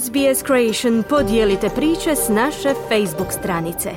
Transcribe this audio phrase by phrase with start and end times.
[0.00, 3.90] SBS Creation podijelite priče s naše Facebook stranice.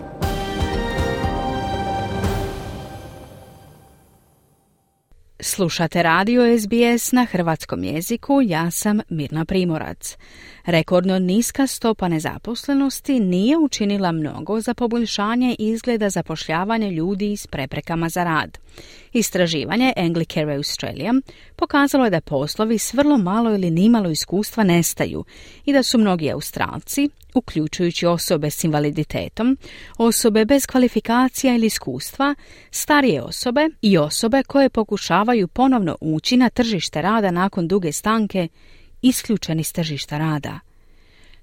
[5.39, 10.17] Slušate radio SBS na hrvatskom jeziku, ja sam Mirna Primorac.
[10.65, 18.23] Rekordno niska stopa nezaposlenosti nije učinila mnogo za poboljšanje izgleda zapošljavanja ljudi s preprekama za
[18.23, 18.64] rad.
[19.13, 21.13] Istraživanje Anglicare Australia
[21.55, 25.25] pokazalo je da poslovi s vrlo malo ili nimalo iskustva nestaju
[25.65, 29.57] i da su mnogi Australci, uključujući osobe s invaliditetom,
[29.97, 32.35] osobe bez kvalifikacija ili iskustva,
[32.71, 38.47] starije osobe i osobe koje pokušavaju ponovno ući na tržište rada nakon duge stanke,
[39.01, 40.59] isključeni s tržišta rada.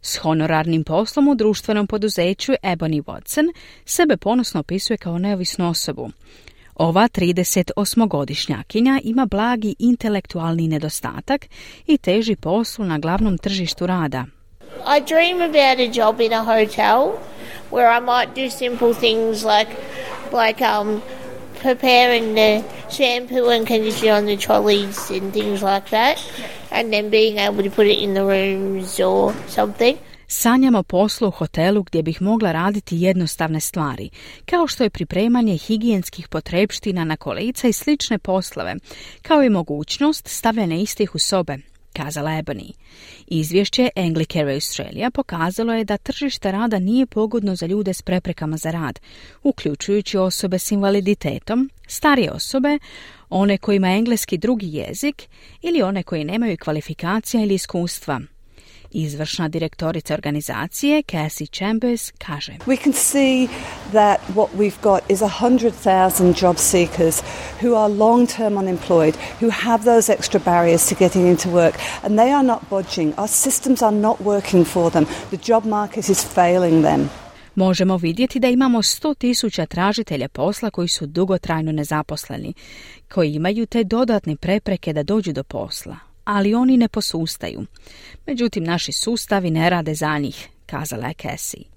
[0.02, 3.52] S honorarnim poslom u društvenom poduzeću Ebony Watson
[3.84, 6.10] sebe ponosno opisuje kao neovisnu osobu.
[6.74, 11.46] Ova 38-godišnjakinja ima blagi intelektualni nedostatak
[11.86, 14.24] i teži poslu na glavnom tržištu rada.
[14.96, 17.12] I dream about a job in a hotel
[17.70, 19.70] where I might do simple things like
[20.32, 21.02] like um
[21.62, 26.18] preparing the shampoo and conditioner on the trolleys and things like that
[26.70, 29.98] and then being able to put it in the rooms or something.
[30.34, 34.10] Sanjam o poslu u hotelu gdje bih mogla raditi jednostavne stvari,
[34.46, 38.74] kao što je pripremanje higijenskih potrepština na kolica i slične poslove,
[39.22, 41.58] kao i mogućnost stavljanja istih u sobe,
[41.92, 42.72] kazala Ebony.
[43.26, 48.70] Izvješće Anglicare Australia pokazalo je da tržište rada nije pogodno za ljude s preprekama za
[48.70, 49.00] rad,
[49.42, 52.78] uključujući osobe s invaliditetom, starije osobe,
[53.30, 55.28] one koji ima engleski drugi jezik
[55.62, 58.20] ili one koji nemaju kvalifikacija ili iskustva,
[58.94, 63.48] Izvršna direktorica organizacije Cassie Chambers kaže We can see
[63.92, 67.22] that what we've got is 100,000 job seekers
[67.62, 72.32] who are long-term unemployed, who have those extra barriers to getting into work and they
[72.32, 73.14] are not budging.
[73.18, 75.06] Our systems are not working for them.
[75.30, 77.08] The job market is failing them.
[77.54, 82.54] Možemo vidjeti da imamo 100 tisuća tražitelja posla koji su dugotrajno nezaposleni,
[83.14, 87.66] koji imaju te dodatne prepreke da dođu do posla ali oni ne posustaju.
[88.26, 91.72] Međutim, naši sustavi ne rade za njih, kazala je Cassie.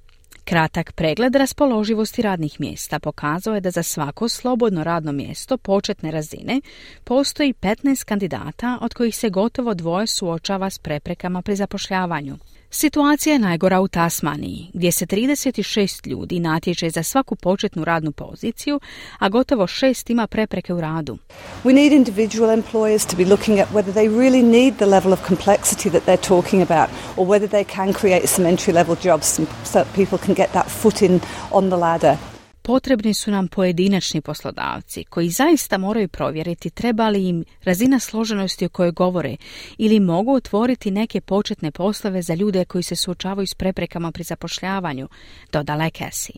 [0.46, 6.62] Kratak pregled raspoloživosti radnih mjesta pokazao je da za svako slobodno radno mjesto početne razine
[7.04, 12.38] postoji 15 kandidata od kojih se gotovo dvoje suočava s preprekama pri zapošljavanju.
[12.70, 18.80] Situacija je najgora u Tasmaniji, gdje se 36 ljudi natječe za svaku početnu radnu poziciju,
[19.20, 21.18] a gotovo šest ima prepreke u radu.
[21.64, 25.20] We need individual employers to be looking at whether they really need the level of
[25.28, 29.28] complexity that they're talking about, or whether they can create some entry level jobs
[29.64, 31.22] so that people can get that foot in
[31.52, 32.18] on the ladder.
[32.66, 38.70] Potrebni su nam pojedinačni poslodavci koji zaista moraju provjeriti treba li im razina složenosti o
[38.70, 39.36] kojoj govore
[39.78, 45.08] ili mogu otvoriti neke početne poslove za ljude koji se suočavaju s preprekama pri zapošljavanju,
[45.52, 46.36] dodala je Cassie.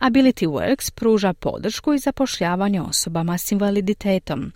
[0.00, 4.52] Ability Works pruža podršku i zapošljavanje osobama s invaliditetom.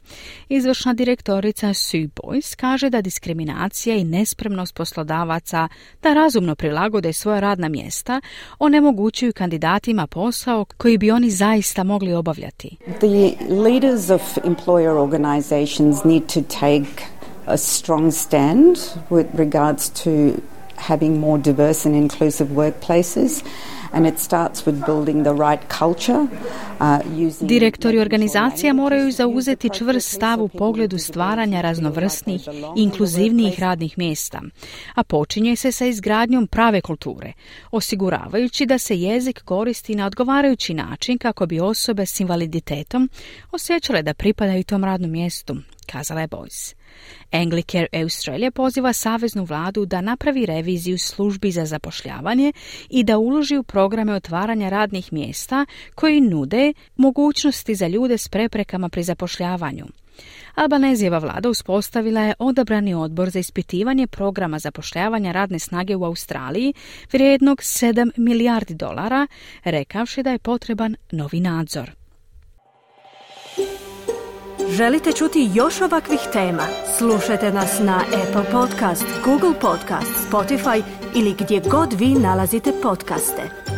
[0.49, 5.69] Izvršna direktorica Sue Boyce kaže da diskriminacija i nespremnost poslodavaca
[6.03, 8.21] da razumno prilagode svoja radna mjesta
[8.59, 12.77] onemogućuju kandidatima posao koji bi oni zaista mogli obavljati.
[13.00, 17.05] The leaders of employer organizations need to take
[17.47, 18.77] a strong stand
[19.11, 20.11] with regards to
[20.77, 23.43] having more diverse and inclusive workplaces
[23.92, 26.26] and it starts with building the right culture.
[26.80, 26.98] Uh,
[27.41, 34.42] Direktori organizacija moraju zauzeti čvrst stav u pogledu stvaranja raznovrsnih i inkluzivnijih radnih mjesta,
[34.94, 37.32] a počinje se sa izgradnjom prave kulture,
[37.70, 43.10] osiguravajući da se jezik koristi na odgovarajući način kako bi osobe s invaliditetom
[43.52, 46.75] osjećale da pripadaju tom radnom mjestu, kazala je Boyce.
[47.32, 52.52] Anglicare Australia poziva saveznu vladu da napravi reviziju službi za zapošljavanje
[52.91, 58.88] i da uloži u programe otvaranja radnih mjesta koji nude mogućnosti za ljude s preprekama
[58.88, 59.84] pri zapošljavanju.
[60.54, 66.75] Albanezijeva vlada uspostavila je odabrani odbor za ispitivanje programa zapošljavanja radne snage u Australiji
[67.12, 69.26] vrijednog 7 milijardi dolara,
[69.64, 71.90] rekavši da je potreban novi nadzor.
[74.76, 76.67] Želite čuti još ovakvih tema?
[76.99, 80.82] Slušajte nas na Apple Podcast, Google Podcast, Spotify
[81.14, 83.71] ili gdje god vi nalazite podcaste.